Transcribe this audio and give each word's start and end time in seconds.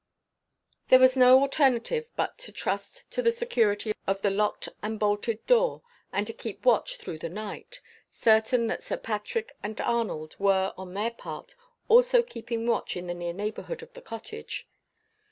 There 0.87 0.97
was 0.97 1.15
no 1.15 1.39
alternative 1.41 2.09
but 2.15 2.35
to 2.39 2.51
trust 2.51 3.11
to 3.11 3.21
the 3.21 3.29
security 3.29 3.93
of 4.07 4.23
the 4.23 4.31
locked 4.31 4.67
and 4.81 4.99
bolted 4.99 5.45
door, 5.45 5.83
and 6.11 6.25
to 6.25 6.33
keep 6.33 6.65
watch 6.65 6.97
through 6.97 7.19
the 7.19 7.29
night 7.29 7.81
certain 8.09 8.65
that 8.65 8.81
Sir 8.81 8.97
Patrick 8.97 9.55
and 9.61 9.79
Arnold 9.79 10.35
were, 10.39 10.73
on 10.75 10.95
their 10.95 11.11
part, 11.11 11.53
also 11.87 12.23
keeping 12.23 12.65
watch 12.65 12.97
in 12.97 13.05
the 13.05 13.13
near 13.13 13.33
neighborhood 13.33 13.83
of 13.83 13.93
the 13.93 14.01
cottage. 14.01 14.67